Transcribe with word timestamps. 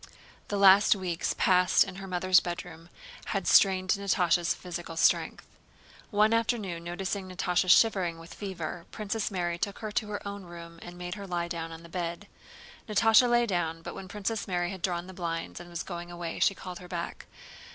The 0.47 0.57
last 0.57 0.95
weeks 0.95 1.35
passed 1.37 1.83
in 1.83 1.97
her 1.97 2.07
mother's 2.07 2.39
bedroom 2.39 2.89
had 3.25 3.45
strained 3.45 3.91
Natásha's 3.91 4.51
physical 4.55 4.97
strength. 4.97 5.45
One 6.09 6.33
afternoon 6.33 6.83
noticing 6.83 7.29
Natásha 7.29 7.69
shivering 7.69 8.17
with 8.17 8.33
fever, 8.33 8.87
Princess 8.89 9.29
Mary 9.29 9.59
took 9.59 9.77
her 9.77 9.91
to 9.91 10.07
her 10.07 10.27
own 10.27 10.41
room 10.45 10.79
and 10.81 10.97
made 10.97 11.13
her 11.13 11.27
lie 11.27 11.47
down 11.47 11.71
on 11.71 11.83
the 11.83 11.87
bed. 11.87 12.25
Natásha 12.89 13.29
lay 13.29 13.45
down, 13.45 13.83
but 13.83 13.93
when 13.93 14.07
Princess 14.07 14.47
Mary 14.47 14.71
had 14.71 14.81
drawn 14.81 15.05
the 15.05 15.13
blinds 15.13 15.59
and 15.59 15.69
was 15.69 15.83
going 15.83 16.09
away 16.09 16.39
she 16.39 16.55
called 16.55 16.79
her 16.79 16.87
back. 16.87 17.27